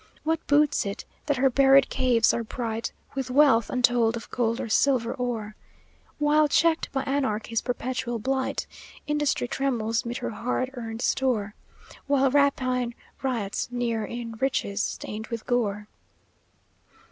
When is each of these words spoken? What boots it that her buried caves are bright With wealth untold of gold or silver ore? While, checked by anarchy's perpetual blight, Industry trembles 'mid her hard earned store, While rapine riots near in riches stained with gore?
What 0.23 0.47
boots 0.47 0.83
it 0.83 1.05
that 1.27 1.37
her 1.37 1.51
buried 1.51 1.89
caves 1.91 2.33
are 2.33 2.43
bright 2.43 2.91
With 3.13 3.29
wealth 3.29 3.69
untold 3.69 4.17
of 4.17 4.31
gold 4.31 4.59
or 4.59 4.67
silver 4.67 5.13
ore? 5.13 5.55
While, 6.17 6.47
checked 6.47 6.91
by 6.91 7.03
anarchy's 7.03 7.61
perpetual 7.61 8.17
blight, 8.17 8.65
Industry 9.05 9.47
trembles 9.47 10.03
'mid 10.03 10.17
her 10.17 10.31
hard 10.31 10.71
earned 10.73 11.03
store, 11.03 11.53
While 12.07 12.31
rapine 12.31 12.95
riots 13.21 13.67
near 13.69 14.03
in 14.03 14.31
riches 14.39 14.81
stained 14.81 15.27
with 15.27 15.45
gore? 15.45 15.87